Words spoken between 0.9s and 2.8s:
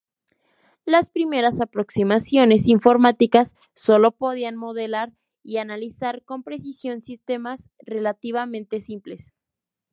primeras aproximaciones